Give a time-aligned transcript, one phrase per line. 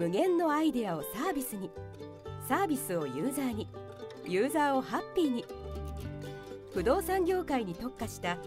[0.00, 1.70] 無限のアイデアをサービスに。
[2.48, 3.68] サービスをユーザーに。
[4.26, 5.44] ユーザーをハッピーに。
[6.72, 8.38] 不動産業界に特化した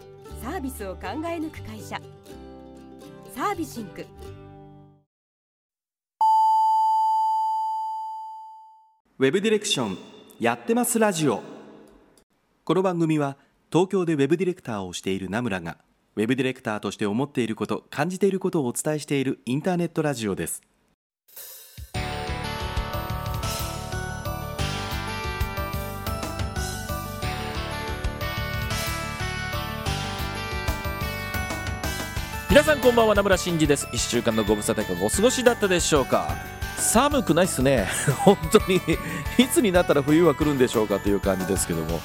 [0.42, 2.00] サービスを考え抜く会社。
[3.36, 4.04] サービシンク。
[9.20, 9.98] ウェブディレクション
[10.40, 11.40] やってますラジオ。
[12.64, 13.36] この番組は
[13.70, 15.78] 東京でウェブディレクターをしている名村が
[16.16, 20.73] ウェブディレクターとして思っていること感じていることをお伝えしているインターネットラジオです。
[32.64, 33.86] さんこんばんは名村真司です。
[33.92, 36.34] 1週間のご無沙汰かがお過ごしだったでしょうか。
[36.78, 37.86] 寒くないっすね。
[38.24, 38.80] 本当に。
[39.36, 42.00] いつになったら冬は来るんでしょうかという感じですけども、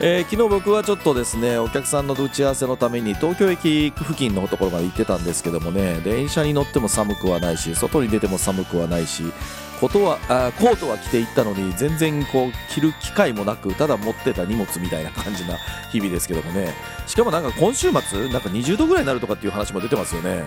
[0.00, 6.00] えー昨日僕はちょっとですねお客さんの打ち合わせのために東京駅付近のところまで行ってたんですけどもね。
[6.02, 9.32] 電車に乗っても寒くはないし外に出ても寒くはないし
[9.80, 15.56] ことはあコートは着ていったのに全然こう着る機会もなくただ持ってた荷物みたいな感じな
[15.90, 16.74] 日々ですけどもね。
[17.06, 20.44] しかもなんか今週末なんか20度ぐらいになるとかっていう話も出てますよね。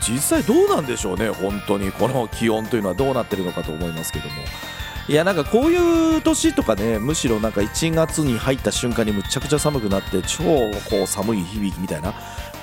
[0.00, 1.90] 実際どうなんでしょうね本当に。
[1.90, 4.34] この気温というのはどうなってるのかと思いますけども。
[5.06, 10.42] いやなんかこういう年とかねむしろなんか1月に入った瞬間にむちゃくちゃ寒くなって超
[10.88, 12.14] こう寒い響きみたいな。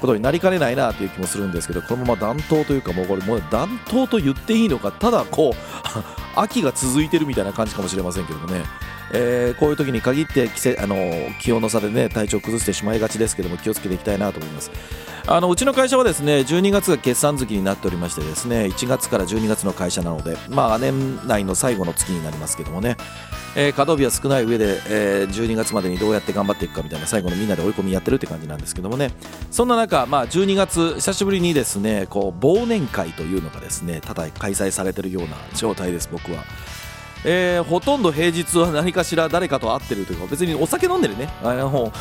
[0.01, 5.53] ことになりかねないなという気もするんですけどこのまま暖冬というかもうこれもう暖冬と言っていいのかただこう
[6.35, 8.63] 秋が続いてるみたいな感じかもしれませんけどね、
[9.13, 10.95] えーこういう時に限って季節あの
[11.39, 14.71] 気温の差でね体調崩してしまいがちですけども気をつけていきたいなと思います。
[15.27, 22.97] あのうちの会社はですね12月が決算月になっておりましてですね1月から12月の会社なのでまあ年内の最後の月になりますけどもね、
[23.55, 29.11] えー稼働日は少ない上で、えー12月までにどうやって頑張っていくかみたいな最後のみんなで追い込みやってるって感じなんですけどもね。
[29.51, 36.43] そんな中、まあ、12月久しぶりにですねこう忘年会というのがですねただ開催されてるような状態です僕は。
[37.23, 41.29] えーほとんど平日は何かしら誰かと会ってるというか別にお酒飲んでるね。
[41.43, 41.91] あの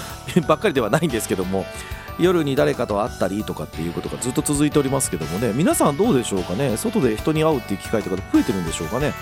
[0.47, 1.67] ばっかりではないんですけども
[2.19, 5.53] 夜に誰かと会ったりとかっていうことがずっと続いておりますけどもね。
[5.55, 6.77] 皆さんどうでしょうかね。
[6.77, 9.13] 外で人に会うっていう機会とか増えてるんでしょうかね。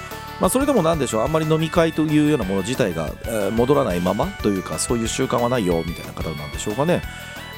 [0.41, 1.23] まあそれでもなんでしょう。
[1.23, 7.03] あんまり飲み会というようなもの自体が、えー戻らないままというかそういう習慣はないよみたいな方なんでしょうかね。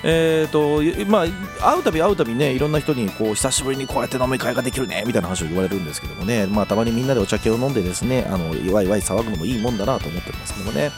[0.02, 0.80] えーと
[1.10, 1.24] ま
[1.60, 10.90] あ、会うたび会うたびねいろんな人にこう久しぶりにこうやって飲み会ができるねみたいな話を言われるんですけどもね、まあ、たまにみんなでお茶を飲んでですねあのワイワイ騒ぐのもいいもんだなと思っておりますけどもね、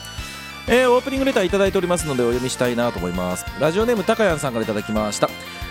[0.68, 3.44] えーオープニングレターいただいておりますのでお読みしたいなと思います。
[3.60, 5.28] ラジオネームたかやんさんからいただきました。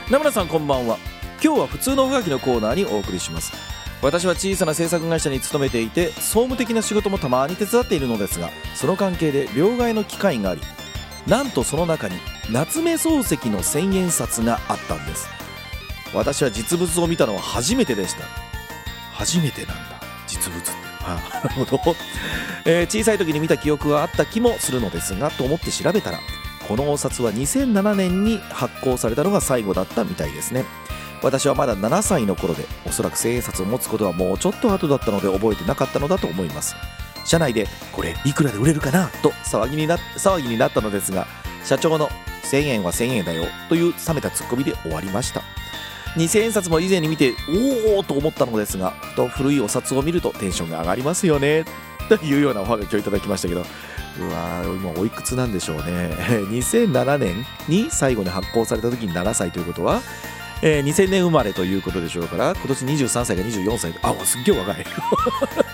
[0.09, 0.97] 名村さんこんばんは。
[1.43, 3.53] 今日は普通のおはきのコーナーにお送りします。
[4.01, 10.61] 私は小さな制作会社に勤めていて総務的な仕事もたまに手伝っているのですがその関係で両替の機会があり
[11.27, 12.15] なんとその中に
[12.51, 15.27] 夏目漱石の千円札があったんです。
[16.13, 18.23] 私は実物を見たのは初めてでした。
[19.13, 20.01] 初めてなんだ。
[20.27, 20.71] 実物って。
[21.03, 21.95] あなるほど、
[22.65, 26.19] えー小さい時に見た記憶があった気もするのですがと思って調べたら
[26.67, 30.65] このお札は2007年に発行されたのが最後だったみたいですね。
[31.23, 36.75] 私はまだ7歳の頃でおそらく千円札を持つことはもうちょっと後だったので覚えてなかったのだと思います
[37.25, 39.09] 社内でこれいくらで売れるかな？
[39.21, 41.27] と騒ぎにな騒ぎになったのですが
[41.63, 42.09] 社長の
[42.43, 45.41] 1000円は1000円だよという冷めたツッコミで終わりました。
[46.15, 47.33] 2000円札も以前に見て
[47.95, 51.63] おおと思ったのですがふと古いお札を見るとテンションが上がりますよね。
[52.09, 53.65] というようなおはがきをいただきましたけど。
[54.19, 56.09] うわー今おいくつなんでしょうね。
[56.51, 60.01] 2007年に最後に発行された時に7歳ということは
[60.61, 63.93] えー2000年生まれということでしょうから今年23歳が24歳。
[64.03, 64.85] あすっげえ若い。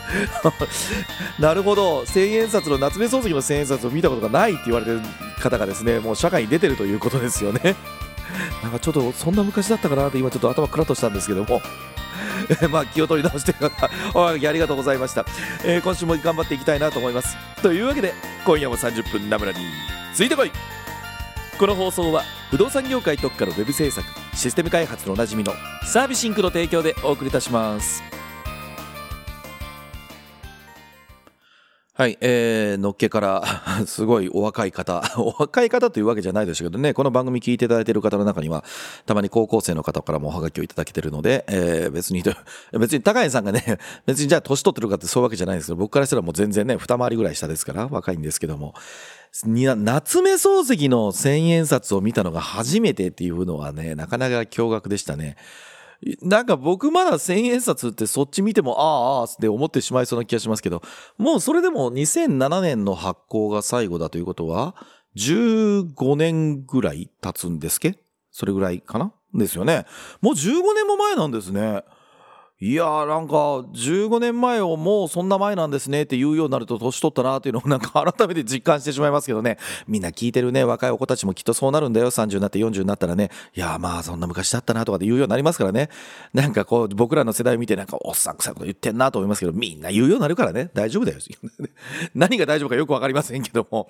[1.39, 2.05] なるほど。
[2.05, 5.01] 千円札の夏目漱石の千円札を見たことがないって言われてる
[5.39, 7.75] 方がですねもう社会に出てるということですよね。
[8.63, 11.61] なんかちょっとそんな昔だったかなって今ちょっと頭クラッとしたんですけども。
[12.69, 13.53] まあ気を取り直して
[14.13, 15.25] おはありがとうございました、
[15.63, 17.35] えー今週も頑張っていきたいなと思います。
[17.61, 18.13] というわけで
[18.45, 19.59] 今夜も30分ナムラに
[20.13, 20.51] ついてこい。
[21.57, 25.53] この放送は不動産業界特化のウェブ制作システム開発のおなじみの
[25.83, 28.16] サービスシンクの提供でお送りいたします。
[31.97, 33.43] はい、えー、のっけから、
[33.87, 38.63] すごいお若い方、 お若い方というわけじゃないでしょうけどね、この番組聞いていただいている方の中には、
[39.07, 42.21] たまに高校生の方からもおはがきをいただけてるので、えー、別に、
[42.79, 48.75] 別に高谷さんがね、別にじゃあ年取ってるかってそういうわけじゃないんですけど、僕からしたらもう全然ね、二回りぐらい下ですから、若いんですけども、
[49.43, 55.35] 夏目漱石の千円札を見たのが初めてっていうのはね、なかなか驚愕でしたね。
[56.21, 60.81] なんか僕まだ千円札ってそっち見てもああああって思ってしまいそうな気がしますけど、
[61.17, 64.75] もうそれでも2007年の発行が最後だということは、
[65.15, 67.97] 15年ぐらい経つんですけ？
[68.31, 69.11] それぐらいかな？
[69.33, 69.85] ですよね。
[70.21, 71.83] もう15年も前なんですね。
[72.59, 79.59] いやーなんか15年前をもうそんな前なんですねって言うようになると年取ったなっていうのをなんか改めて実感してしまいますけどね。
[79.87, 82.09] みんな聞いてるね若いお子たちもきっとそうなるんだよ。
[82.09, 83.29] 30になって40になったらね。
[83.53, 85.89] いやーまあそんな昔だったなとかって言うようになりますからね。
[86.33, 90.71] なんかこう僕らの世代を見てなんかおっさんくさいこと言ってんなと思いますけどみんな言うようになるからね。
[90.73, 91.19] 大丈夫だよ。
[92.15, 93.87] 何が大丈夫かよくわかりませんけども。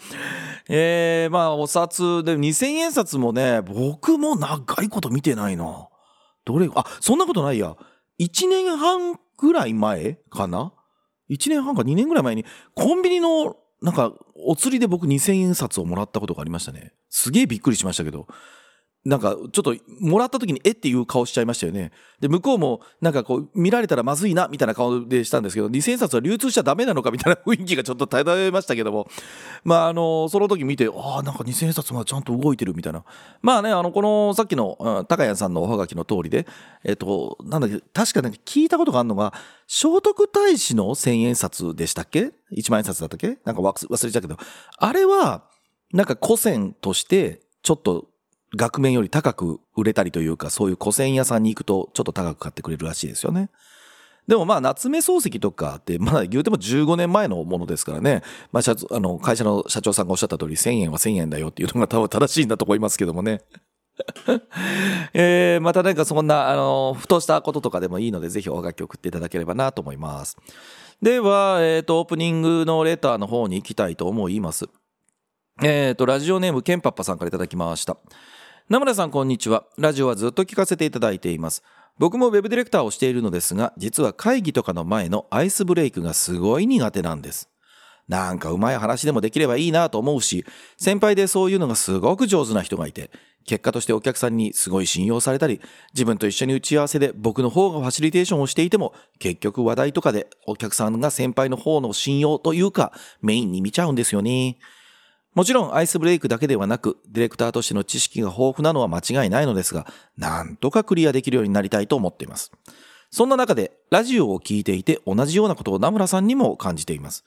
[0.67, 5.87] えー、まあお札で2000円札もね僕も長いこと見てないな。
[6.43, 7.77] どれあそんなことないや。
[8.19, 10.73] 1年半ぐらい前かな
[11.29, 16.93] ?1 年半か2年ぐらい前に、コンビニの、なんか、お釣りで僕2000円札をもらったことがありましたね。
[17.09, 18.27] すげえびっくりしましたけど。
[19.07, 21.93] なんか、ちょっと、もらった時に、えっていう顔しちゃいましたよね。
[22.19, 29.07] で、向こうも、なんかこう、見られたらまずいな、みたいな顔でしたんですけど、2000円札は流通しちゃダメなのか、みたいな雰囲気がちょっと漂いましたけども、
[29.63, 33.05] まあ、あの、その時見て、ああ、なんか2000円札がちゃんと動いてるみたいな。
[33.41, 36.45] まあね、あの、この、さっきの、うん、高谷さんのおはがきの通りで、
[36.83, 39.33] えっと、なんだっけ、確かね、聞いたことがあるのが、
[39.69, 43.37] 聖徳太子の千円札でしたっけ ?1 万円札だったっけ？
[43.45, 44.37] なんか忘れちゃうけど、
[44.79, 45.45] あれは、
[45.93, 48.09] なんか古銭として、ちょっと
[48.55, 53.49] 額面より高く売れたりというか、そういう古銭屋さんに行くとちょっと高く買ってくれるらしいですよね。
[54.27, 58.23] でもまあ、夏目漱石とかって、まだ言うても15年前のものですからね。
[58.51, 63.41] まあ、社あの、会社の社長さんがおっしゃった通り、1000円は1000円だよっていうのが多分正しいんだと思いますけどもね。
[65.13, 70.37] えー、またなんかそんな、あの、ふとしたこととかでもいいので、ぜひお楽器送っていただければなと思います。
[71.01, 74.65] では、えっ、ー、と、オープニングのレターの方に行きたいと思います。
[75.63, 77.97] えっ、ー、と、ラジオネームケンパッパさんからいただきました。
[78.69, 79.63] 名村さんこんにちは。
[79.77, 81.63] ラジオはずっと聞かせていただいています。
[81.99, 87.49] 僕もウェブディレクターをしているのですが、実は会議とかの前のアイスブレイクがすごい苦手なんです。
[88.09, 93.09] なんかうまい話でもできればいいなと思うし、先輩でそういうのがすごく上手な人がいて、
[93.45, 95.61] 結果としてお客さんにすごい信用されたり、
[95.93, 102.91] 自分と一緒に打ち合わせで僕の方がファシリテーションをしていても、結局話題とかでお客さんが先輩の方の信用というか、
[103.21, 104.57] メインに見ちゃうんですよね。
[105.37, 109.85] もちろんアイスブレイクだけではなく、ディレクターとしての知識が豊富なのは間違いないのですが、
[110.17, 112.51] なんとかクリアできるようになりたいと思っています。
[113.11, 117.23] そんな中で、ラジオを聞いていて同じようなことを名村さんにも感じています。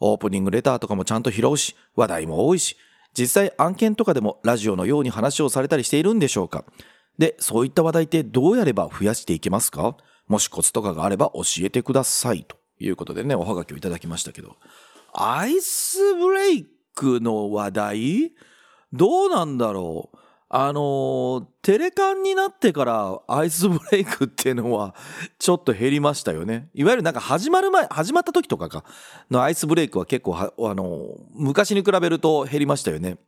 [0.00, 2.76] オープニングレターとかもちゃんと拾うし、話題も多いし、
[3.16, 6.64] 実際案件とかでもラジオのように話をされたりしているんでしょうか
[7.16, 9.96] で、そういった話題ってどうやれば増やしていけますか？
[10.26, 12.42] もしコツとかがあれば教えてください。
[12.42, 14.56] ということでね、おはがきをいただきましたけど。
[15.14, 16.66] アイスブレイ
[16.96, 18.32] クの話題？
[18.92, 20.18] どうなんだろう？
[20.48, 24.94] あの、テレカンになってからアイスブレイクっていうのは
[25.38, 26.68] ちょっと減りましたよね。
[26.72, 28.84] いわゆるなんか始まる前、始まった時とかか、
[29.30, 33.18] のアイスブレイクは結構あの、昔に比べると減りましたよね。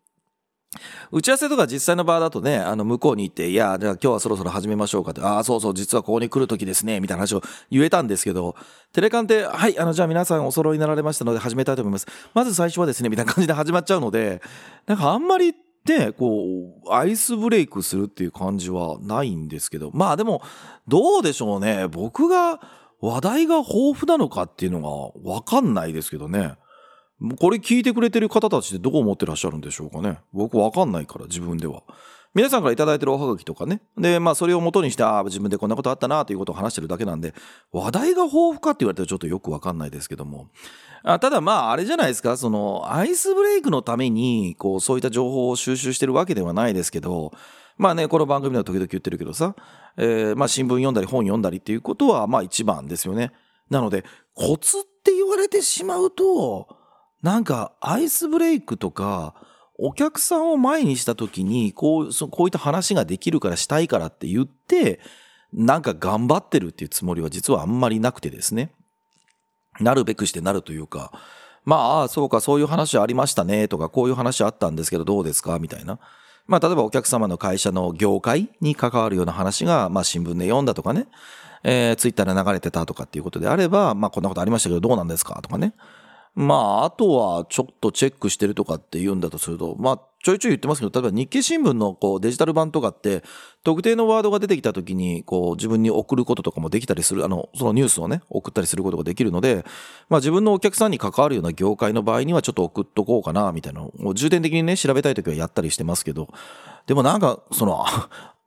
[1.10, 8.54] 打ち合わせとか実際の場だとね、あの、向こうに行って、いや、じゃあ今日はそろそろ始めましょうかって、ああ、そうそう、実はここに来る時ですね、みたいな話を言えたんですけど、
[8.92, 12.06] テレカンって、はい、あの、じゃあ皆さんお揃いになられましたので始めたいと思います。
[12.34, 14.42] まず最初はですね、みたいな感じで始まっちゃうので、
[14.86, 15.54] なんかあんまり
[15.86, 16.44] で、こ
[16.84, 20.42] う、アイスブレイクするっていう感じはないんですけど、まあでも、
[20.86, 21.88] どうでしょうね。
[21.88, 22.60] 僕が
[23.00, 24.82] 話題が豊富なのかっていうの
[25.22, 26.56] がわかんないですけどね。
[27.38, 30.18] これ聞いてくれてる方たちってどう思ってらっしゃるんでしょうかね。
[30.32, 31.82] 僕わかんないから、自分では。
[32.34, 33.80] 皆さんから頂いてるおはがきとかね。
[33.96, 37.34] で、まあそれを元にして、ああ、自分でこんなことあったなということを話してるだけなんで、
[37.72, 40.48] 話題が豊富かって言われたらちょっとよくわかんないですけども。
[41.02, 47.32] あただまああれじゃないですか、そのアイスブレイクのために、こうそういった情報を収集してるわけではないですけど、
[47.78, 49.56] まあね、この番組では時々言ってるけどさ、
[49.96, 53.32] えー、まあ新聞読んだり本読んだりっていうことはまあ一番ですよね。
[53.70, 56.77] なので、コツって言われてしまうと、
[57.22, 59.34] なんかアイスブレイクとか、
[59.76, 65.00] お客さんを前にした時に、こう、そこういった話ができるからしたいからって言って、
[65.52, 68.72] なんか頑張ってるっていうつもりは実はあんまりなくてですね。
[69.80, 71.12] なるべくしてなるというか、
[71.64, 75.58] まあ、そうか、そういう話ありましたねとか、こういう話あったんですけどどうですか？
[75.58, 75.98] みたいな。
[76.46, 81.06] まあ、例えばお客様の会社の業界に関わるような話が、まあ、新聞で読んだとかね、
[81.62, 85.40] えー、ツイッターで流れてたとかっていうことであれば、まあ、こんなことありましたけどどうなんですか？
[85.42, 85.74] とかね。
[86.38, 93.24] まあ、あとはちょっとチェックしてるとかって言うんだとすると、まあ、ちょいちょい言ってますけど、例えば日経新聞のこうデジタル版とかって、
[93.64, 99.64] 特定のワードが出てきた時に、こう自分に送ることとかもできたりする、あの、そのニュースをね、送ったりすることができるので、
[100.08, 106.28] まあ自分のお客さんに関わるような業界の場合にはちょっと送っとこうかな、みたいなのを重点的にね、調べたい時はやったりしてますけど、
[106.86, 107.84] でもなんか、その、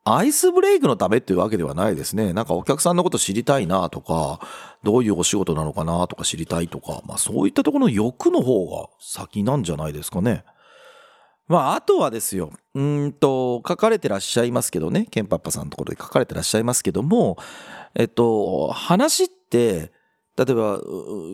[0.04, 2.32] アイスブレイクのためっていうわけではないですね。
[2.32, 4.40] なんかお客さんのこと知りたいなとか、
[4.82, 10.44] どういうお仕事なのかなとか知りたいとか、まあそういったところの欲の方が先なんじゃないですかね。
[11.48, 17.36] まあ、あとはですよ、うんと、書かれてらっしゃいますけどね、ケンパッパさんのところで書かれてらっしゃいますけども、
[17.94, 19.92] えっと、話って、
[20.38, 20.80] 例えば、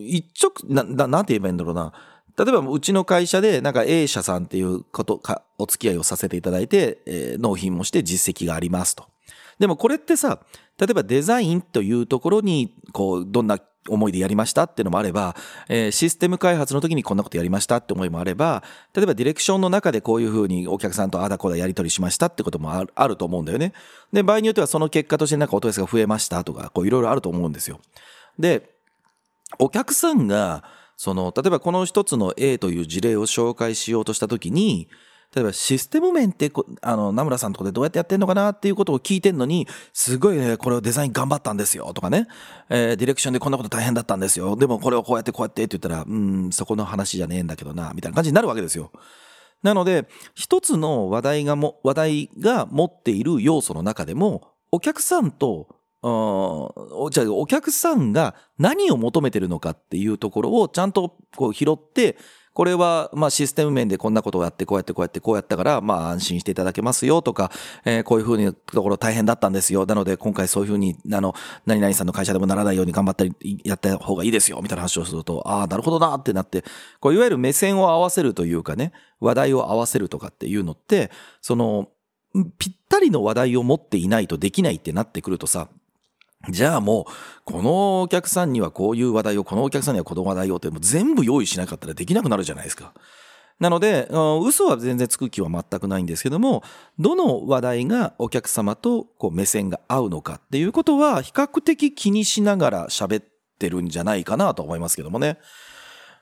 [0.05, 1.93] 一直、な、ななんて言えばいいんだろうな。
[2.38, 9.07] 例えば、うちの会社で、なんか A 社さんっていうことか、お付き合いをさせていただいて、えー、納品もして実績がありますと。
[9.59, 10.40] でもこれってさ、
[10.78, 15.35] 例えばデザインというところに、こう、どんな思いでやりましたっていうのもあれば、
[15.68, 18.62] えー、システム開発の時にこんなことやりましたって思いもあれば、
[18.95, 23.73] 例えばディレクションの中でこういうふうにお客さんとあだこだやり取りしましたってこともあると思うんだよね。
[24.12, 27.80] で、場合によってはその結果としてなんかお問い合わせが増えましたとか、こういろいろあると思うんですよ。
[28.38, 28.71] で、
[29.59, 30.62] お客さんが、
[30.99, 34.88] その、例えばこの一つの A という事例を紹介しようとした時に、
[35.33, 36.50] 例えばシステム面って
[36.83, 42.26] あの、名村さんとこでどうやってやってんのかなっていうことを聞いてんのに、すごいね、これをデザイン頑張ったんですよとかね、
[42.69, 44.57] えー、ディレクションでこんなこと大変だったんですよ。
[44.57, 48.90] でもこれをこうやってこうやってって言ったら、うん、そこの話じゃねえんだけどな、みたいな感じになるわけですよ。
[49.62, 55.69] なので、一つの話題がも、話題が持っている要素の中でも、お客さんと
[56.02, 62.17] じゃあお客さんが何を求めてるのかっていうところをちゃんとこう拾って、
[62.59, 67.52] これは、まあ、システム面でこんなことをやって、こうやって、こうやって、こうやったから、まあ、安心していただけますよとか、
[67.85, 69.87] えー、こういうふうにところ大変だったんですよ。
[69.87, 71.37] なので、今回そういうふうに、あの、
[71.67, 76.64] 何々さんの会社でもならないように頑張ったり、やった方がいいですよ、みたいな話をすると、ああ、なるほどなってなって、
[76.99, 78.90] こう、いわゆる目線を合わせるというかね、
[79.21, 81.90] 話題を合わせるとかっていうのって、その、
[82.59, 85.69] ぴったりの話題を持っていないとできないってなってくるとさ、
[86.49, 87.12] じゃあもう、
[87.45, 92.93] このお客さんにはこういう話題を、このお客さんにはこの話題をってもう全部用意しなかったらできなくなるじゃないですか。
[93.61, 94.09] なので、
[94.45, 96.62] 嘘は全然つく気は全くないんですけども、
[96.99, 103.25] どの話題がお客様とこう目線が合うのかっていうことは比較的気にしながら喋っ
[103.59, 105.38] てるんじゃないかなと思いますけどもね。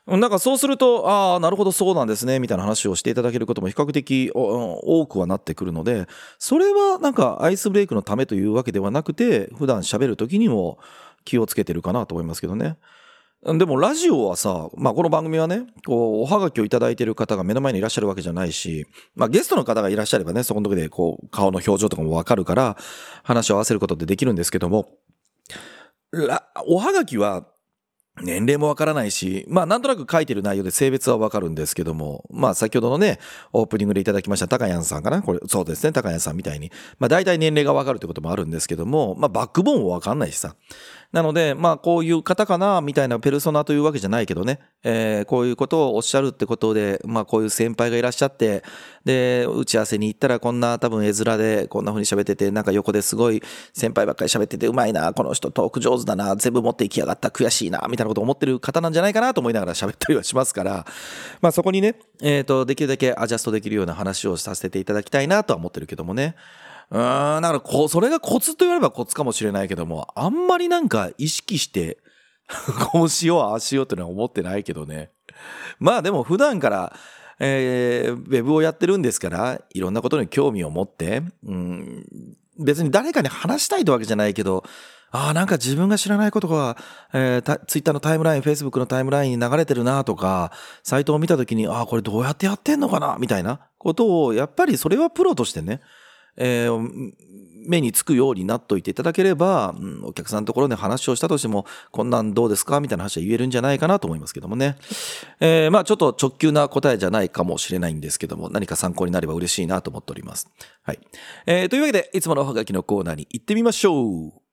[0.07, 6.07] なんかそうすると、ああ、なるほどそうなんですね、みたいな話をしていただけることも比較的多くはなってくるので、
[6.39, 10.79] それはなんかアイスブレイクのためというわけではなくて、普段喋る時にも
[11.25, 12.77] 気をつけてるかなと思いますけどね。
[13.43, 22.77] でもラジオはさ、まあこの番組はね、こう、おはがきをいただいている方が目の前にいらっしゃるわけじゃないし、まあゲストの方がいらっしゃればね、そこの時でこう、顔の表情とかもわかるから、
[23.23, 24.89] 話を合わせることってできるんですけども、
[26.65, 27.45] おはがきは
[28.21, 33.19] 年齢もわからないし、まあなんとなく書いてる内容で性別はわかるんですけども、まあ先ほどのね、
[33.53, 35.21] オープニングでいただきました高谷さんかな？
[35.21, 36.71] これ、そうですね、高谷さんみたいに。
[36.99, 40.55] まあ大体年齢がわかるってこともあるんですけども、まあバックボーンもわかんないしさ。
[41.13, 48.63] なので、まあ、こういう方かな、みたいなペルソナというわけじゃないけどね、えー、こういうことをおっしゃるってことで、まあ、こういう先輩がいらっしゃって、
[49.05, 53.41] で、打ち合わせに行ったらこんな多分絵面でこんな風に喋ってて、なんか横ですごい
[53.73, 60.85] 先輩ばっかり喋っててうまいな、この人トーク上手だな、全部持っていきやがった、悔しいな、みたいなことを思ってる方なんじゃないかなと思いながら喋ったりはしますから、
[61.41, 66.35] まあ、そこにね、えっ、ー、と、できるだけアジャストできるような話をさせていただきたいなとは思ってるけどもね。
[66.89, 71.97] うん、だからこ、それがコツと言わればコツかもしれないけども、あんまりなんか意識して、
[72.91, 75.11] こうしよう、ああしようってのは思ってないけどね。
[75.79, 76.95] まあでも普段から、
[77.39, 82.05] えー、ウェブをやってるんですから、いろんなことに興味を持って、うん、
[82.57, 84.63] 別に誰かに話したいってわけじゃないけど、
[85.11, 86.77] ああ、なんか自分が知らないことが、
[87.13, 90.51] えー、ツイッターのタイムライン、フェイスブックのタイムラインに流れてるなとか、
[90.83, 95.81] サイトを見たときに、ああ、これどうやってやってんのかなみたいなことを、やっぱりそれはプロとしてね、
[96.37, 97.11] えー、
[97.67, 102.79] 目につくようになっておいていただければ、うん、お客さんのところで話をしたとしても、こんなんどうですか？
[102.79, 104.77] みたいな話は言えるんじゃないかなと思いますけどもね。
[105.41, 110.49] えー、まあちょっと直球な答えじゃないかもしれないんですけども、何か参考になれば嬉しいなと思っております。
[110.83, 110.99] はい。
[111.45, 114.46] えー、というわけで、いつものおはがきのコーナーに行ってみましょう。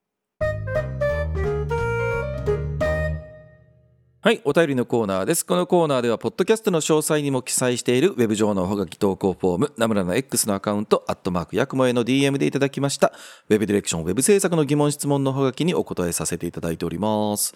[4.25, 5.45] はい、お便りのコーナーです。
[5.45, 13.13] このコーナーでは、ポッドキャストの詳細にも記載しているウェブ上のおはがき投稿フォーム、ナムラの X のアカウント、アットマーク、ヤクモへの DM でいただきました、
[13.51, 17.55] ウェブディレクション、ウェブ制作の疑問質問のおはがきにお答えさせていただいております。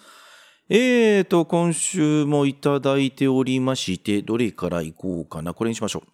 [0.69, 5.55] えーと、今週もいただいておりまして、どれから行こうかな？
[5.55, 6.11] これにしましょう。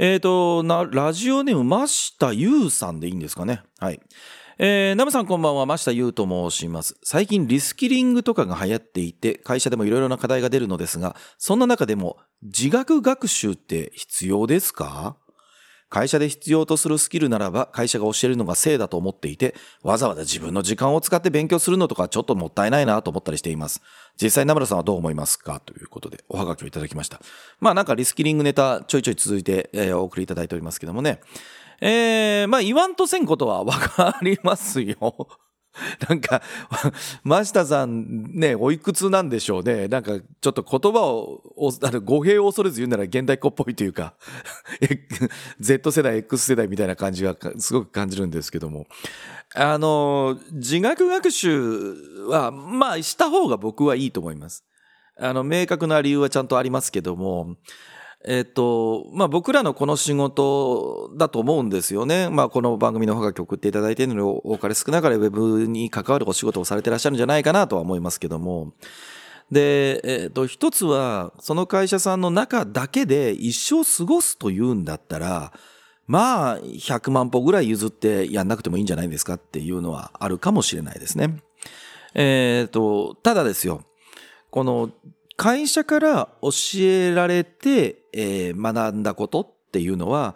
[0.00, 3.62] えーと、ラジオネーム、ましたゆうさんでいいんですかね？
[3.78, 4.00] はい。
[4.64, 6.96] えー、ナムさんこんばんは、増田優と申します。
[7.02, 15.16] 最近リスキリングとかが流行っていて、会社でもいろいろな課題が出るのですが、そんな中でも自学学習って必要ですか？
[15.88, 23.82] 会社で必要とするスキルならば会社が教えるのが正だと思っていて、わざわざ自分の時間を使って勉強するのとかちょっともったいないなと思ったりしています。
[24.22, 25.58] 実際名村さんはどう思いますか？
[25.58, 27.20] ということでおはがきをいただきました。
[27.58, 31.20] まあなんかリスキリングネタちょいちょい続いて、えー、お送りいただいておりますけどもね。
[31.84, 34.96] えー、まあ言わんとせんことはわかりますよ。
[36.08, 36.42] なんか、
[37.24, 39.88] 真下さんね、おいくつなんでしょうね。
[39.88, 41.42] なんか、ちょっと言葉を、
[41.82, 44.14] あの語弊を恐れず言うなら現代っ子っぽいというか、
[45.60, 48.86] Z 世代、X 世代みたいな感じがすごく感じるんですけども。
[49.54, 51.94] あの、自学学習
[52.28, 54.64] は、まあ、した方が僕はいいと思います。
[55.18, 57.56] あの、明確な理由はちゃんとありますけども、
[58.24, 62.28] えっと、まあ僕らのこの仕事だと思うんですよね。
[62.30, 68.72] まあこの番組の方が送っていただいているのに多かれ少なかれウェブに関わるお仕事をされてらっしゃるんじゃないかなとは思いますけども。
[69.50, 75.52] で、えっと、一つは、その会社さんの中だけで一生過ごすというんだったら、
[76.06, 81.36] まあ、100万歩ぐらい譲ってやんなくてもいいんじゃないですかっていうのはあるかもしれないですね。
[82.14, 83.82] えっと、ただですよ、
[84.50, 84.90] この
[85.36, 86.50] 会社から教
[86.80, 90.34] えられて、えー、学んだことっていうのは、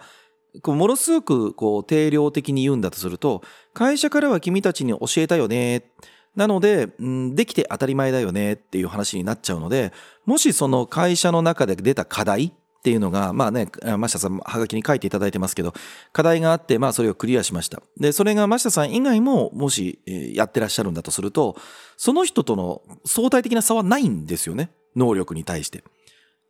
[0.64, 3.42] ものすごくこう定量的に言うんだとすると、
[3.74, 5.90] 会社からは君たちに教えたよね。
[6.34, 9.92] なので、うん、できて当たり前だよねっていう話になっちゃうので、
[10.26, 12.52] もしその会社の中で出た課題っ
[12.82, 13.68] ていうのが、まあね、
[13.98, 15.72] マシタさん、はがきに書いていただいてますけど、
[16.12, 17.82] 課題があって、まあそれをクリアしました。
[17.98, 21.56] で、それがマシタさん以外も、もし、やってらっしゃるんだとすると、
[21.96, 24.70] その人との相対的な差はないんですよね。
[24.94, 25.82] 能力に対して。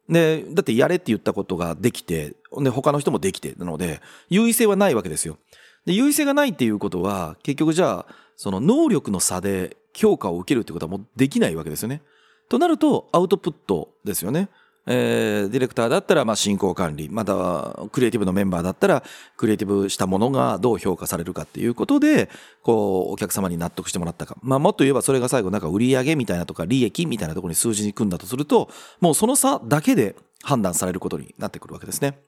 [0.08, 5.38] で、だってやれって言ったことができて、で、他の人もできて、なので、優位性はないわけですよ。
[5.84, 12.02] で、優位性がないっていうことは、結局じゃあ、その能力の差で評価を受けるってことはもうできないわけですよね。
[12.48, 14.48] となると、アウトプットですよね。
[14.88, 19.02] えー、ディレクターだったら、まあ、進行管理、または、クリエイティブのメンバーだったら、
[19.36, 22.30] クリエイティブしたものがどう評価されるかっていうことで、
[22.62, 24.36] こう、お客様に納得してもらったか。
[24.42, 32.20] まあ、もっと言えばそれが最後、なんか売上みたいなとか、利益みたいなところに数字に組んだとすると、もうその差だけで判断されることになってくるわけですね。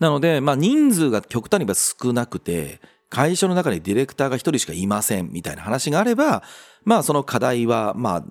[0.00, 6.42] なので、まあ、人数が極端に言えば少なくて、会社の中にディレクターが一人しかいませんみたいな話があれば、
[6.84, 8.24] まあその課題は、まあ、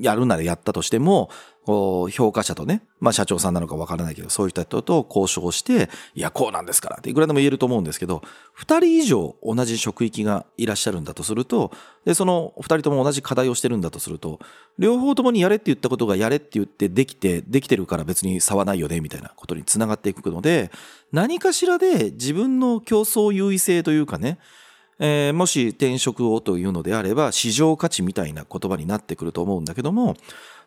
[0.00, 1.30] やるならやったとしても、
[1.66, 8.22] 評価者とね、まあ社長さんなのかわからないけど、そういった人と交渉して、いや、こうなんですからっていくらでも言えると思うんですけど、
[8.52, 11.72] 二人以上同じ職域がいらっしゃるんだとすると、
[12.04, 14.38] で、その二人とも同じ課題をしてるんだとすると、
[14.78, 20.70] 両方ともにやれって言ったことがやれって言ってできて、できてるから別に差はないよね、みたいなことにつながっていくので、
[21.10, 24.38] 何かしらで自分の競争優位性というかね、
[24.98, 30.16] えー、もし転職をというのであれば市場価値みたいな言葉になってくると思うんだけども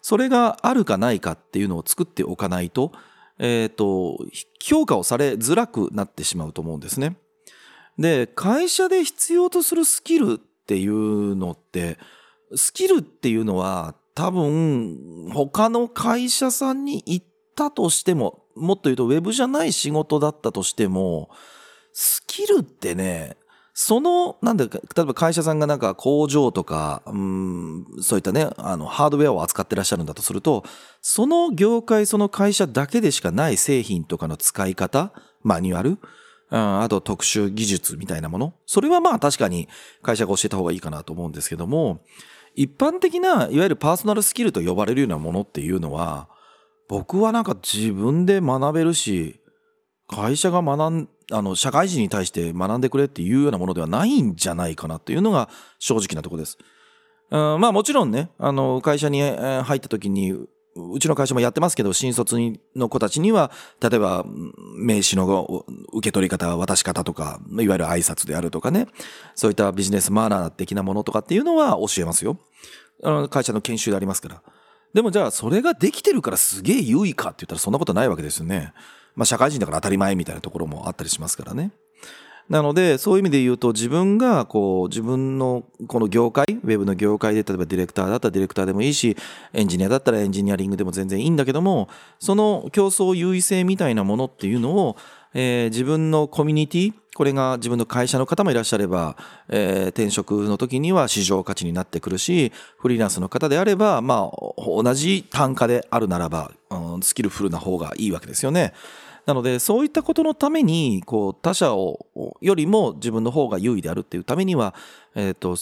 [0.02, 2.92] それがあるかないかっていうのを作っておかないと,、
[3.38, 4.18] えーと、
[4.62, 7.18] 評価をされづらくなってしまうと思うんですね。
[7.98, 11.98] で会社で必要とするスキルっていうのって
[12.56, 21.30] スキルっていうのは多分他の会社さんに行ったとしてももっと言うとウェブじゃない仕事だったとしても
[21.92, 23.36] スキルってね
[23.82, 30.66] その、なんでか、例えば会社さんがなんか工場とか、うん、そういったね、あの、ハードウェアを扱ってらっしゃるんだとすると、
[31.02, 35.14] その業界、その会社だけでしかない製品とかの使い方、
[35.44, 38.54] マニュアル、うん、あと特殊技術みたいなもの。
[38.66, 39.70] それはまあ確かに
[40.02, 42.02] 会社が教えた方がいいかなと思うんですけども、
[42.56, 46.28] 一般的な、いわゆるパーソナルスキルと呼ばれるようなものっていうのは、
[46.90, 49.40] 僕はなんか自分で学べるし、
[50.10, 56.58] 会社が学ん、あの、社会人に対して学んでくれっていうようなものではないんじゃないかなっていうのが正直なところです。
[57.32, 60.34] うん、まあもちろんね、あの、会社に入った時に、
[60.76, 62.38] うちの会社もやってますけど、新卒
[62.76, 64.26] の子たちには、例えば、
[64.78, 68.88] 名刺の受け取り方、渡し方とか、いわゆる挨拶であるとかね、
[69.36, 72.40] そういったビジネスマナー的なものとかっていうのは教えますよ。
[73.04, 74.42] あの会社の研修でありますから。
[74.94, 78.74] でもじゃあ、それができてるからすげえ優位かって言ったらそんなことないわけですよね。
[79.20, 81.72] まあ、社会人だから当たり前みたいなところもあったりしますからね。
[82.48, 89.18] なので、そういう意味で言うと、自分が、こう、自分の、この業界、ウェブの業界で、例えばディレクターだったらディレクターでもいいし、
[89.52, 94.96] エンジニアだったらエンジニアリングでも全然いいんだけども、その競争優位性みたいなものっていうのを、
[95.34, 99.18] えー、自分のコミュニティ、これが自分の会社の方もいらっしゃれば、
[99.50, 108.74] えー、転職の時には市場価値になってくるし、フリーランスの方であれば、まあ、同じ単価であるならば、うん、スキルフルな方がいいわけですよね。
[109.26, 112.08] なので、そういったことのために、こう、他者を、
[112.42, 114.74] よりも自分の方が優位であるっていうためには、
[115.16, 115.56] えっ、ー、と、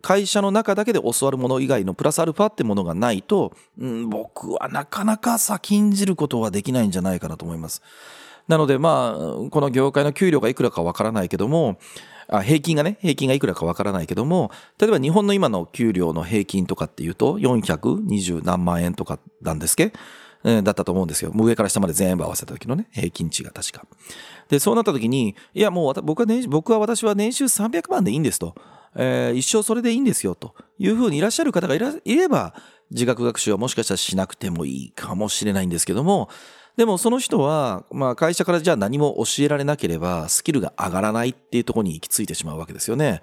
[0.00, 7.82] 会社の中だけで教わるもの以外のプラスアルファってものがないと、うん、僕はなかなか先んじることはできないんじゃないかなと思います。
[8.46, 11.78] なので、まあ、この業界の給料がいくらかわからないけども、
[12.28, 19.98] あ平均がね、平均がいくらかわからないけども、例えば日本の今の給料の平均とかっていうと、420何万円とかなんですけど
[20.62, 21.32] だったと思うんですよ。
[21.32, 23.84] もう上から下まで全部合わせた時のね、平均値が確か。
[24.48, 28.54] で、そうなった時に、いやもう僕は年、僕は私は年収300万でいいんですと。
[28.94, 32.54] えー一生それでいいんですよというふうにいらっしゃる方がいらいれば、
[32.90, 36.28] 自学学習はもしかしたらしなくてもいいかもしれないんですけども、
[36.76, 43.20] でもその人は、まあ会社からじゃあ何も教えられなければスキルが上がらないっていうところに行き着いてしまうわけですよね。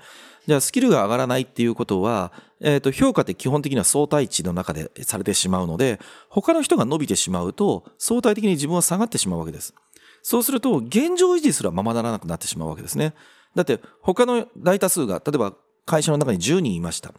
[0.47, 2.31] じゃあスキルが上がらないっていうことは、
[2.61, 9.73] えっ、と、評価って基本的には相対値の中でされてしまうので、他の人が伸びてしまうと、相対的に自分は下がってしまうわけです。
[10.21, 13.13] そうすると、現状維持すらままならなくなってしまうわけですね。
[13.55, 15.53] だって、他の大多数が、例えば
[15.85, 17.13] 会社の中に10人いました。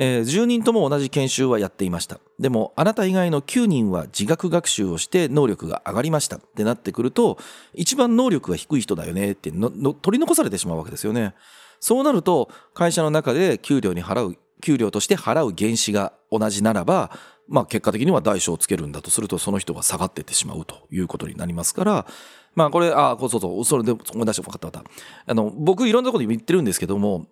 [0.00, 2.20] えー10人とも同じ研修はやっていました。
[2.38, 7.38] でも、あなた以外の9人は自学学習をして能力が上がりましたってなってくると、
[7.74, 11.34] 一番能力が低い人だよねって取り残されてしまうわけですよね。
[11.80, 17.10] そうなると、会社の中で給料に払う、給料として払う原資が同じならば、
[17.48, 22.06] まあ結果的には代償をつけるんだとすると、その人が下がっていってしまうということになりますから、
[22.54, 25.32] まあこれ、ああ、そうそう、それで思い出して分かった分かった。
[25.32, 27.26] あの、僕いろんなころで言ってるんですけども、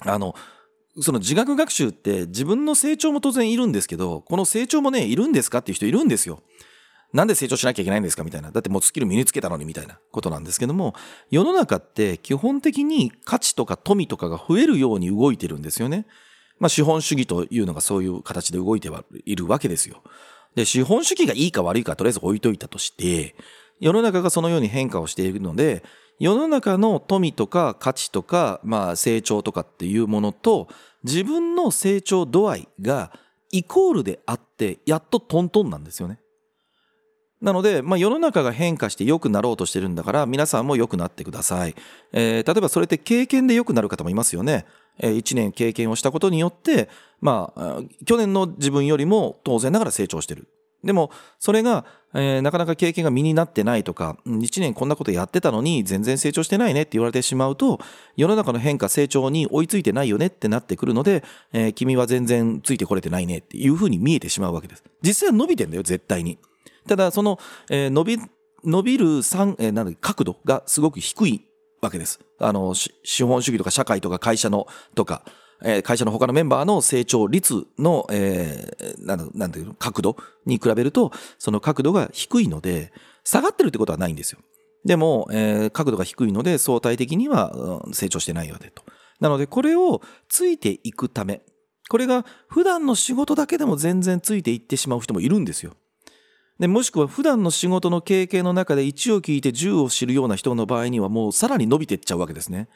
[0.00, 0.34] あの、
[1.00, 6.40] その自学学習って自分の成長も当然いるんですけど、この成長もね、いるんですかっていう人いるんですよ。
[7.12, 8.50] なんで成長しなきゃいけないんですかみたいな。
[8.50, 10.94] だってもうスキル身につけたのにみたいなことなんですけども、
[11.30, 16.06] 世の中って基本的に価値とか富とかが増えるように動いてるんですよね。
[16.58, 20.02] まあ資本主義というのがそういう形で動いてはいるわけですよ。
[20.54, 23.36] で、資本主義がいいか悪いかとりあえず置いといたとして、
[23.78, 25.84] 世の中がそのように変化をしているので、
[26.18, 30.68] 世の中の富とか価値とか、まあ成長とかっていうものと、
[31.04, 33.12] 自分の成長度合いが
[33.52, 36.18] イコールであって、やっとトントンなんですよね。
[37.42, 41.74] なので、まあ、世の中が変化して良くなろうとしてるんだから、皆さんも良くなってください。
[42.12, 44.64] えー例えばそれって経験で良くなる方もいますよね。
[44.98, 46.88] えー、1年経験をしたことによって、
[47.20, 50.48] まあ、去年の自分よりも当然ながら成長してる。
[50.84, 57.80] でも、それが、えーなかなか経験が身になってないとか、1年こんなことやってたのに全然成長してないねって言われてしまうと、
[58.16, 61.22] 世の中の変化、成長に追いついてないよねってなってくるので、
[61.52, 64.84] えー君は全然ついてこれてないねっていうふうに見えてしまうわけです。
[65.02, 66.38] 実際は伸びてんだよ、絶対に。
[66.86, 67.38] ただ、その、
[67.70, 68.18] えー伸び、
[68.64, 71.42] 伸びる三えーなん角度がすごく低い
[71.80, 72.20] わけです。
[72.40, 75.22] あの、資本主義とか社会とか会社の、とか、
[75.62, 82.92] えー会社の他のメンバーの成長率の、えーなん、なんていうの、角度に比べると、その角度が低いので、
[83.24, 84.38] 下がってるってことはないんですよ。
[84.84, 88.82] でも、えー角度が低いので、相対的には、うん成長してないよね、と。
[89.20, 91.42] なので、これをついていくため、
[91.88, 95.74] これが普段の仕事だけでも全然ついていってしまう人もいるんですよ。
[96.58, 102.68] で、もしくは普段の仕事の経験の中で1を聞いて10を知るような人の場合にはもうさらに伸びていっちゃうわけですね。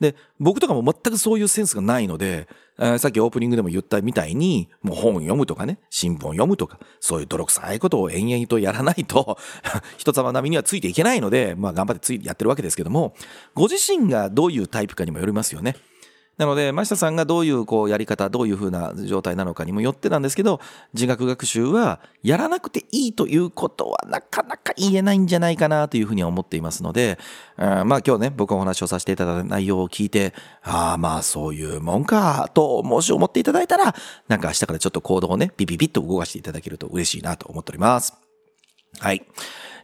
[0.00, 9.36] で、僕とかも全くそういうセンスがないので、えーさっきオープニングでも言ったみたいに、もう本読むとかね、新聞読むとか、そういう泥臭いことを延々とやらないと、
[9.98, 13.14] 人様並みにはついていけないので、まあ頑張ってついやってるわけですけども、
[13.54, 15.74] ご自身がどういうタイプかにもよりますよね。
[16.38, 20.60] なので、真下さんがどういうこうやり方、どういう風な状態なのかにもよってなんですけど、
[20.94, 27.18] 自学学習はやらなくていいということはなかなか言えないんじゃないかなというふうには思っていますので、
[27.56, 33.94] うんまあ今日ね、僕がお話をさせていただいた内容を聞いて、ああまあそういうもんか、ともし思っていただいたら、
[34.28, 38.14] なんか明日からちょっと行動をね、ピピピッと動かしていただけると嬉しいなと思っております。
[39.00, 39.26] はい。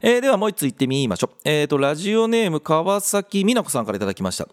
[0.02, 1.36] えーではもう一つ行ってみましょう。
[1.44, 4.46] えっ、と、ラジオネーム川崎美奈子さんからいただきました。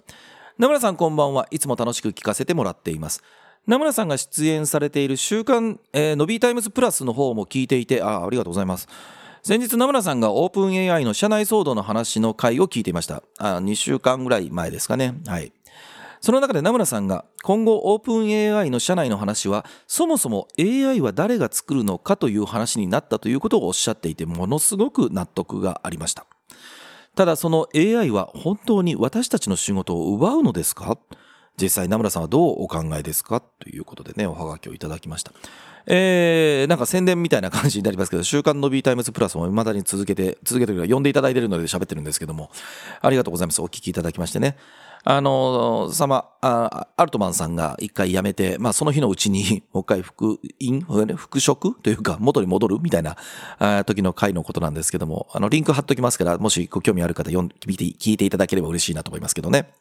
[0.62, 3.24] 名村さんこんばんはいつも楽しく聞かせてもらっています。
[3.65, 8.88] 名村さんが出演されている週刊、えー、ノビータイムズプラスの方も聞いていて、ああ、りがとうございます。
[9.41, 13.24] 先日名村さんがオープン AI の社内騒動の話の回を聞いていました。
[13.39, 15.15] あ2週間ぐらい前ですかね。
[15.26, 15.52] はい。
[16.19, 26.28] その中で名村さんが今後オープン AI の社内の話はそもそも AI は誰が作るのかという話になったということをおっしゃっていてものすごく納得がありました。
[27.15, 30.97] ただその AI は本当に私たちの仕事を奪うのですか？
[31.62, 33.41] 実際名村さんはどうお考えですか？
[33.41, 35.32] ということでね、おはがきをいただきました。
[35.88, 42.52] えー、なんか宣伝みたいな感じになりますけど、週刊の B タイムズプラスも未だに続けて、続けてる呼んでいただいてるので喋ってるんですけども、
[43.02, 43.62] ありがとうございます。
[43.62, 44.56] お聞きいただきましてね。
[45.03, 50.81] あの、様、あアルトマンさんが一回辞めて、まあその日のうちにもう一回復員、
[51.17, 53.17] 復職というか元に戻るみたいな
[53.57, 59.73] あ時の回のことなんですけども、あのリンク貼っときますから、もしご興味ある方読ん聞いて聞いていただければ嬉しいなと思いますけどね。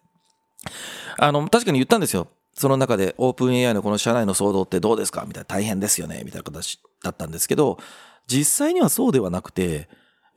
[1.19, 2.29] あの、確かに言ったんですよ。
[2.55, 5.25] その中でオープン AI のこの社内の騒動ってどうですか？
[5.27, 6.23] みたいな大変ですよね？
[6.25, 7.79] みたいな形だったんですけど、
[8.27, 9.89] 実際にはそうではなくて、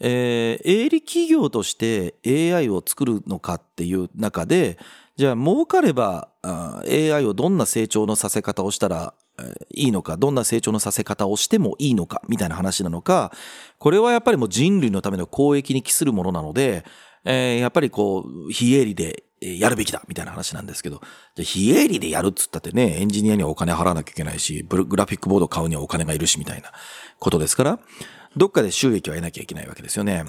[0.06, 4.78] えー営利企業として AI を作るのかっていう中で、
[5.16, 9.14] じゃあ儲かれば AI をどんな成長のさせ方をしたら
[9.74, 13.32] いいのか、どんな成長のさせ方をしてもいいのか、みたいな話なのか、
[13.80, 16.84] これはやっぱりもう人類のための公益に帰するものなので、
[17.26, 21.02] えーやっぱりこう、非営利で、やるべきだみたいな話なんですけど、
[21.36, 26.72] じゃ非営利でやるっつったってね、エンジニアにはお金払わなきゃいけないし、グラフィックボード買うにはお金がいるしみたいな
[27.20, 27.80] ことですから、
[28.36, 30.26] どっかで収益を得なきゃいけないわけですよね。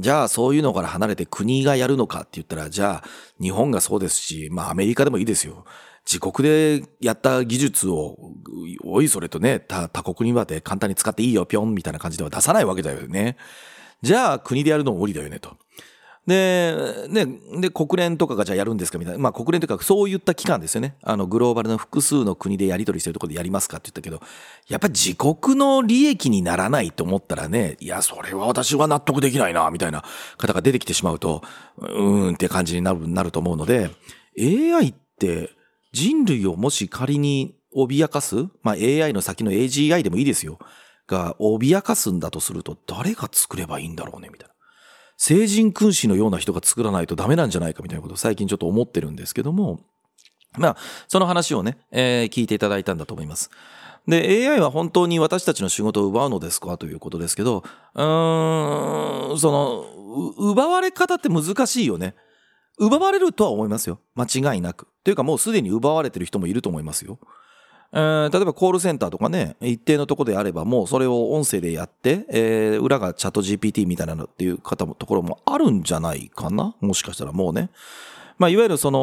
[0.00, 3.08] じゃあそういうのから離れて国がやるのかって言ったら、じゃあ
[3.40, 5.64] 日本がそうですし、まあアメリカでもいいですよ。
[6.04, 8.16] 自国でやった技術を、
[8.84, 13.36] おいそれとね、他国にまで簡単に使っていいよ、ぴょんみたいな感じでは出さないわけだよね。
[14.02, 15.56] じゃあ国でやるのも無理だよね、と。
[16.26, 17.26] で、ね、
[17.60, 19.20] で、国連とかがじゃあやるんですかみたいな。
[19.20, 20.96] まあ国連というかそういった機関ですよね。
[21.02, 24.20] あの、グローバルの複数の国でやり取りしてるところでやりますかって言ったけど、
[24.68, 30.04] やっぱ自国の利益にならないと思ったらね、いや、それは私は納得できないな、みたいな
[30.36, 31.42] 方が出てきてしまうと、
[31.78, 33.90] うーんって感じになる、なると思うので、
[34.36, 35.50] AI って
[35.92, 40.58] 人類をもし仮に脅かす、まあ AI の先の AGI でもいいですよ。
[41.06, 44.55] が脅かすんだとすると、誰が作ればいいんだろうね、みたいな。
[45.16, 49.80] 聖人君子のような人が作らないとダメなんじゃないかみたいなことを最近ちょっと思ってるんですけども、
[50.58, 50.76] まあ、
[51.08, 53.50] その話をね、えー、聞いていただいたんだと思います。
[54.06, 59.84] で、AI は本当に私たちの仕事を奪うのですかということですけど、うーん、その、
[60.38, 62.14] 奪われ方って難しいよね。
[62.78, 64.00] 奪われるとは思いますよ。
[64.14, 64.86] 間違いなく。
[65.02, 67.18] というかもうすでに奪われてる人もいると思いますよ。
[67.92, 76.74] えー、例えばコールセンターとかね、一定のとこであればもうそれを音声でやって、えー、裏がチャット GPT みたいなのっていう方もところもあるんじゃないかな？
[76.80, 77.70] もしかしたらもうね。
[78.38, 78.98] まあ、いわゆるその、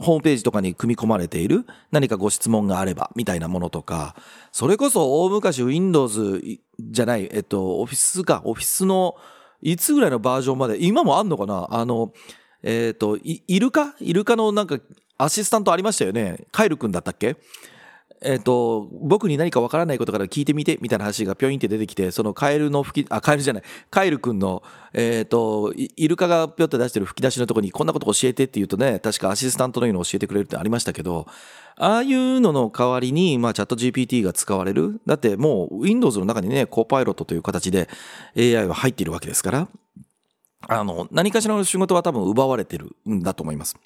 [0.00, 4.16] ホームページとかに組み込まれている何かご質問があれば、みたいなものとか、
[4.50, 6.40] それこそ大昔 Windows
[6.80, 9.14] じゃない、えっと、オフィスか、オフィスの、
[9.60, 11.68] いつぐらいのバージョンまで、今もあんのかな？
[11.70, 12.14] あの、
[12.62, 14.78] えっと、イルカイルカのなんか、
[15.18, 16.46] アシスタントありましたよね。
[16.50, 17.36] カイル君だったっけ？
[18.22, 31.26] えっ、ー、と、僕に何かわからないことから聞いてみて、みたいな話がぴょんって出てきて、そのカエルの吹き、あ、カエルじゃない、カエルくんの、えっ、ー、と、イルカがぴょって出してる吹き出しのとこにこんなこと教えてって言うとね、確かアシスタントのように教えてくれるってありましたけど、
[31.78, 35.00] ああいうのの代わりに、まあ、チャット GPT が使われる。
[35.06, 37.88] だってもう Windows の中にね、コーパイロットという形で
[38.36, 39.68] AI は入っているわけですから、
[40.68, 43.76] あの、何かしらの仕事は多分奪われてるんだと思います。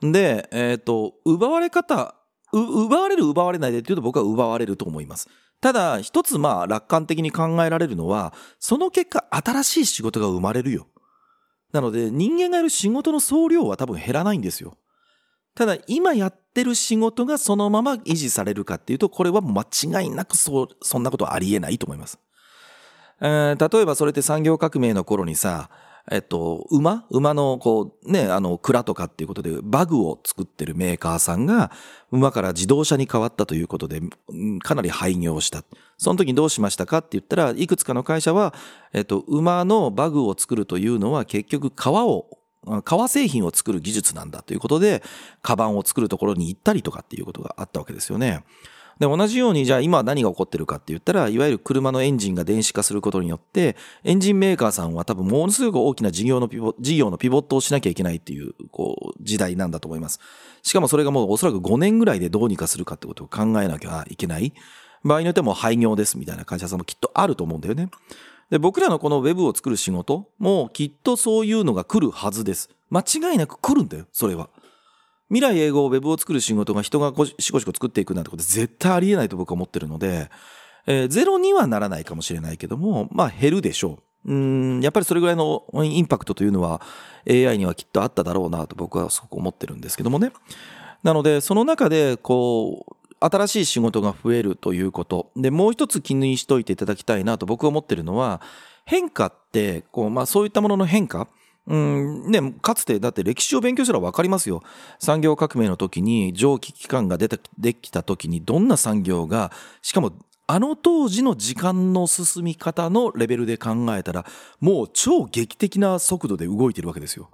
[0.00, 2.14] で、えっ、ー、と、奪われ方、
[2.60, 5.28] 奪われる奪われないでっていうと僕は奪われると思います。
[5.60, 10.86] ただ、一つまあ楽観的に考えられるのは、その結果新しい仕事が生まれるよ。
[11.72, 14.76] なので人間がやる仕事の総量は多分減らないんですよ。
[15.54, 22.18] ただ今やってる仕事がそのまま維持されるかっていうと、これは間違いなくそ、そんなことはありえないと思います。
[23.20, 25.70] えー、例えばそれって産業革命の頃にさ、
[26.10, 27.04] えっと、馬？
[27.10, 31.72] 馬の、こう、ね、あの、蔵とかっていうことで、バグを作ってるメーカーさんが、
[32.12, 34.00] 馬から自動車に変わったということで、
[34.62, 35.64] かなり廃業した。
[35.98, 38.54] その時にどうしましたかって言ったら、いくつかの会社は、
[38.92, 42.38] えっと、馬のバグを作るというのは、結局、革を
[42.84, 45.02] 革製品を作る技術なんだということで、
[45.42, 48.44] カバンを作るところに行ったりとかっていうことがあったわけですよね。
[48.98, 60.18] で、同じように、じゃあ今何が起こってるかって言ったら、いわゆる車のエンジンが電子化することによって、エンジンメーカーさんは多分ものすごく大きな事業のピボ、事業のピボットをしなきゃいけないっていう、こう、時代なんだと思います。
[60.62, 64.54] しかもそれがもうおそらく5年ぐらいでどうにかするかってことを考えなきゃいけない。
[65.04, 67.90] 場合によってはもう廃業ですみたいな会社さんもきっとあると思うんだよね。
[68.50, 72.70] で、僕らのこのウェブを作る仕事もきっとそういうのが来るはずです。
[72.90, 74.48] 間違いなく来るんだよ、それは。
[75.28, 80.30] 未来英語ウェブを作る仕事が人がしこしこ作っていくなんてこと絶対ありえないと僕は思ってるので、
[80.86, 84.32] えー、ゼロにはならないかもしれないけども、まあ減るでしょう。
[84.32, 86.80] うん、やっぱりそれぐらいのインパクトというのは
[87.28, 90.32] AI にはきっとあっただろうなと僕はすごく思ってるんですけどもね。
[91.02, 95.30] なので、その中で、こう、新しい仕事が増えるということ。
[95.36, 98.40] で、もう一つ気にしといていただきたいなと僕は思ってるのは、
[98.84, 101.28] 変化って、こう、まあそういったものの変化、
[101.68, 104.62] うんね、かつてだって歴史を勉強したら分かりますよ。
[105.00, 109.50] 産業革命の時に蒸気機関が出てできた時にどんな産業が、
[109.82, 110.12] しかも
[110.46, 114.24] あの当時の時間の進み方のレベルで考えたら、
[114.60, 117.30] もう超劇的な速度で動いてるわけですよ。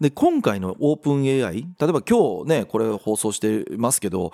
[0.00, 4.32] で、今回のオープン AI、例えば今日ね、これ放送してますけど、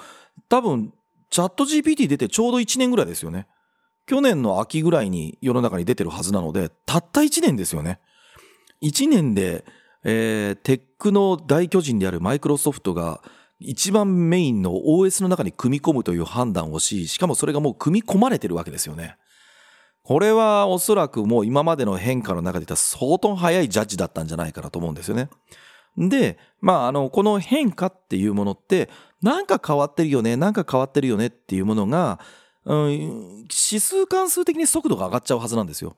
[0.48, 0.94] 多分、
[1.30, 3.48] チャット GPT 出てちょうど1年ぐらいですよね。
[4.06, 7.98] 去年の秋ぐらいに世の中に出てるはずなので、たった1年ですよね。
[8.82, 9.64] 1年で、
[10.04, 13.22] えー、テックの大巨人であるマイクロソフトが
[13.60, 19.16] 一番メインの OS の中に組み込むという判断をし、しかもそれがもう組み込まれてるわけですよね。
[20.02, 25.28] これはおそらくもう今までの変化の中で言ったら相当早いジャッジだったんじゃないかなと思うんですよね。
[25.98, 28.88] で、まあ、あの、この変化っていうものって、
[29.20, 32.20] なんか変わってるよね、なんか変わってるよねっていうものが、
[32.64, 35.96] うん、指数関数的に速度が上がっちゃうはずなんですよ。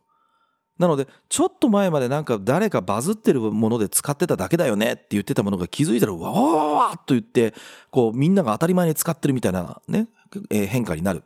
[0.81, 7.53] なのでちょっと前までなんか誰かバズってるもので使ってただけだよねって言ってたものが気づいたらわわわわっと言って
[7.91, 10.09] こうみんなが当たり前に使ってるみたいなね、
[10.49, 11.23] えー変化になる。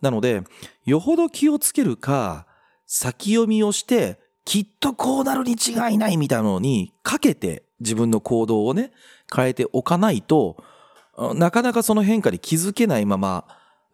[0.00, 0.42] なので
[0.86, 2.46] よほど気をつけるか
[2.86, 8.92] 先読みをしてきっとこうなるに違いないみたいなのにかけて自分の行動をね
[9.34, 10.56] 変えておかないと
[11.34, 13.44] なかなかその変化に気づけないまま、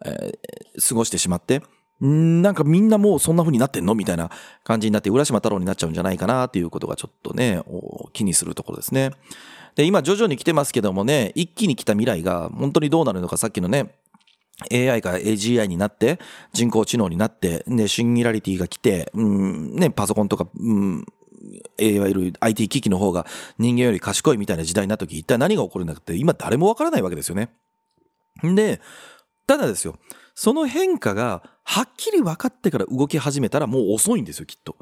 [0.05, 1.63] えー過ごしてしまって
[2.01, 3.95] なんかみんなもうそんな風になってんの？
[3.95, 4.31] みたいな
[4.65, 7.63] 感じになって浦島太郎になっちゃうんじゃないかなっていうことがちょっとね
[8.13, 9.11] 気にするところですね。
[9.77, 13.95] で今徐々に来てますけどもね一気に来た未来が本当にどうなるのかさっきのね
[14.71, 16.19] AI から AGI になって、
[16.53, 21.07] 人工知能になって、ね、シンギラリティが来て、うん、ね、パソコンとか、うん、
[21.79, 23.27] いわゆる IT 機器の方が
[23.59, 27.49] 人間より賢いみたいな時代になった時、一体何が起こるんだって、今誰もわからないわけですよね。
[28.43, 28.83] で、
[29.47, 29.97] ただですよ、
[30.41, 34.75] その変化がはっきり分かってから動き始めたらもう遅いんですよ、きっと。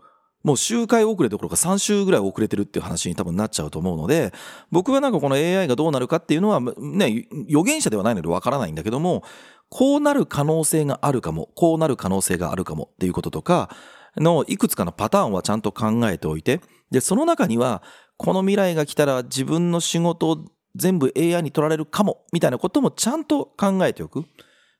[0.44, 4.33] もう周回遅れどころか3週ぐらい遅れてるっていう話に多分なっちゃうと思うので、
[4.71, 9.25] 僕はなんかこの AI がどうなるかっていうのは、ね、予言者ではないのでわからないんだけども、
[9.68, 13.68] こうなる可能性があるかも、こうなる可能性があるかもっていうこととか、
[14.16, 16.61] のいくつかのパターンはちゃんと考えておいて、
[16.92, 17.83] で、その中には、
[18.16, 20.44] この未来が来たら自分の仕事を
[20.77, 24.25] 全部 AI に取られるかも、みたいなこともちゃんと考えておく。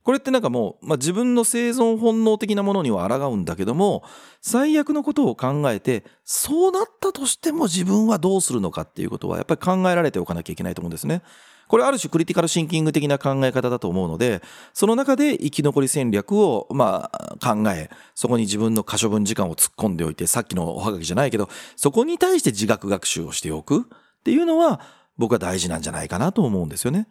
[0.09, 4.03] これってなんかもう、まあ、自分の生存本能的なものには抗うんだけども、
[4.41, 11.21] 最悪のことを考えて、そうなったとしても自分はどうするのかっていうことはやっぱり考えられておかなきゃいけないと思うんですね。
[11.69, 14.41] これある種クリティカルシンキング的な考え方だと思うので、
[14.73, 23.83] その中で生き残り戦略を、まあ、考え、そこに自分の可処分時間を突っ込んでおいて、さっきのおはがきじゃないけど、そこに対して自学学習をしておくっ
[24.25, 24.81] ていうのは、
[25.19, 27.09] 僕は大事なんじゃないかなと思うんですよね。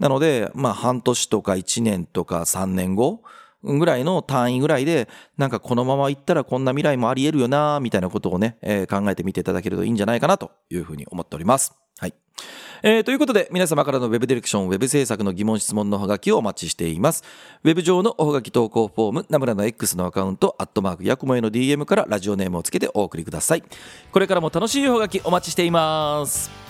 [0.00, 3.22] なので、まあ、半年とか1年とか3年後
[3.62, 11.74] ぐらいの単位ぐらいで、なんかこのまま行ったらこんな未来もあり得るよな、みたいなことをね、えー考えてみていただけるといいんじゃないかなというふうに思っております。
[11.98, 12.14] はい。
[12.82, 17.22] えーということで、皆様からのウェブディレクション、ウェブ制作の疑問質問のおはがきをお待ちしています。
[17.62, 23.62] ウェブ上のおはがき投稿フォーム、ナムラの X のアカウント、アットマーク、ヤクモへの DM からラジオネームをつけてお送りください。
[24.10, 26.69] これからも楽しいおはがきお待ちしています。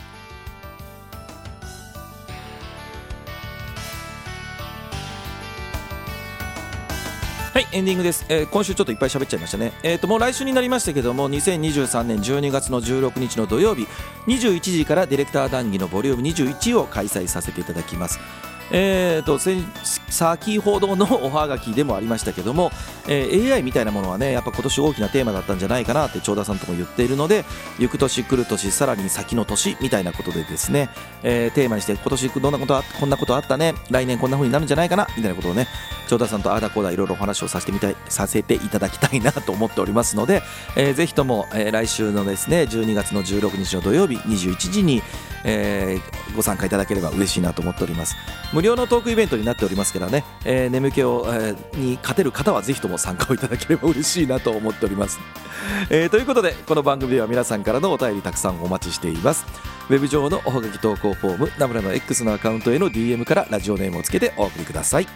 [7.52, 8.24] はい、エンディングです。
[8.28, 9.72] えー今週ちょっといっぱい喋っちゃいましたね。
[9.82, 13.88] えっ、と、もう来週になりましたけども、2023年12月の16日の土曜日、
[14.28, 18.20] 21時からディレクター談義のボリューム21を開催させていただきます。
[18.70, 19.64] えー、と先
[20.08, 22.70] 先ほどのおはがきでもありましたけども、
[23.08, 27.44] えー AI みたいなものはねやっぱ今年大きなテーマだったんじゃないかなって長田さんとも言っているので
[27.78, 30.88] 行く年来る年さらに先の年みたいなことでですね、
[31.22, 35.66] えーテーマにして今年どんなことあこんなことあったね来年こんな風になるんじゃないかなみたいなことをね
[36.08, 40.42] 長田さんとあーだこーだいろいろお話をさせてみたいさせていただきたいなと思っておりますので、
[40.76, 45.02] えーぜひとも、えー来週のですね12月の16日の土曜日21時に、
[45.44, 48.16] えーご参加いただければ嬉しいなと思っております。
[48.60, 55.18] 無料のトークイベントになっておりますからね、えー眠気を、えーに勝てる方はぜひとも参加をいただければ嬉しいなと思っております、
[55.88, 59.46] えーということでこの番組では皆さんからのお便りたくさんお待ちしています。
[59.88, 65.08] ウェブ上のおはがき投稿フォームナムラの X のアカウントへの DM からラジオネームをつけてお送りください。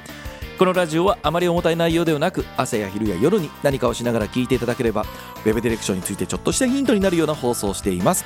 [0.59, 5.05] このラジオはあまり重たい内容ではなく朝や昼や夜に何かをしながら聞いていただければ
[5.45, 8.25] ウェブディレクションについてちょっとしたヒントになるような放送をしています。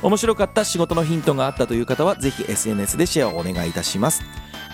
[0.00, 4.22] 面白かった仕事のヒントがあったという方はぜひ SNS でシェアをお願いいたします。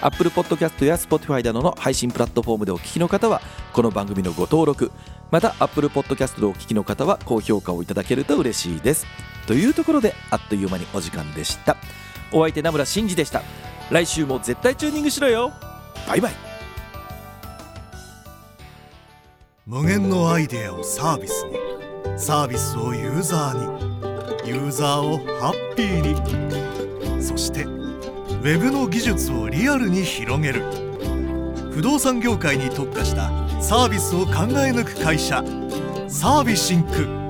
[0.00, 3.40] Apple Podcast や Spotify などの配信プラットフォームでお聞きの方は
[3.72, 4.92] この番組のご登録
[5.30, 9.06] また Apple Podcast でお聞きの方は高評価をいただけると嬉しいです。
[9.46, 11.76] というところであっという間にお時間でした。
[12.32, 13.42] お相手名村真司でした。
[13.90, 15.52] 来週も絶対チューニングしろよ。
[16.08, 16.32] バイバイ。
[19.66, 21.56] 無限のアイデアをサービスに
[22.18, 27.66] サービスをユーザーにユーザーをハッピーにそして
[28.46, 30.62] ウェブの技術をリアルに広げる。
[31.72, 33.28] 不動産業界に特化した
[33.60, 35.42] サービスを考え抜く会社
[36.06, 37.25] サービシンク。